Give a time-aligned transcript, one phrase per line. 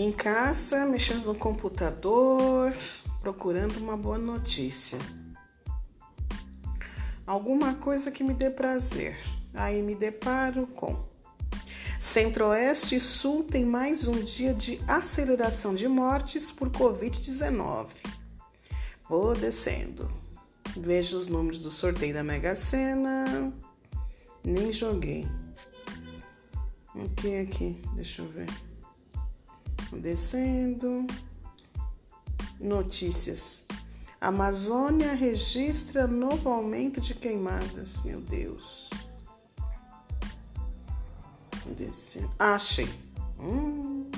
[0.00, 2.74] Em casa, mexendo no computador,
[3.20, 4.98] procurando uma boa notícia.
[7.26, 9.18] Alguma coisa que me dê prazer.
[9.52, 11.04] Aí me deparo com
[11.98, 17.88] Centro-Oeste e Sul tem mais um dia de aceleração de mortes por Covid-19.
[19.06, 20.10] Vou descendo.
[20.78, 23.52] Vejo os números do sorteio da Mega Sena.
[24.42, 25.28] Nem joguei.
[26.94, 27.82] O que aqui?
[27.94, 28.69] Deixa eu ver.
[29.92, 31.06] Descendo.
[32.58, 33.64] Notícias.
[34.20, 38.02] Amazônia registra novo aumento de queimadas.
[38.02, 38.90] Meu Deus.
[41.76, 42.30] Descendo.
[42.38, 42.88] Ah, achei.
[43.38, 44.10] Hum.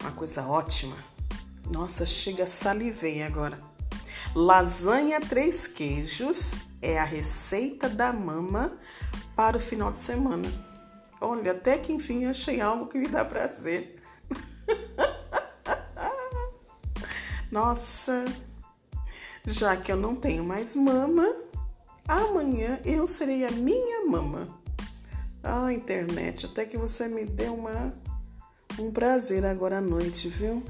[0.00, 0.96] Uma coisa ótima.
[1.70, 3.60] Nossa, chega, salivei agora.
[4.34, 8.76] Lasanha três queijos é a receita da mama
[9.34, 10.48] para o final de semana.
[11.20, 13.96] Olha, até que enfim achei algo que me dá prazer.
[17.50, 18.24] Nossa,
[19.44, 21.34] já que eu não tenho mais mama,
[22.06, 24.48] amanhã eu serei a minha mama.
[25.42, 27.94] Ah, internet, até que você me deu uma,
[28.78, 30.62] um prazer agora à noite, viu?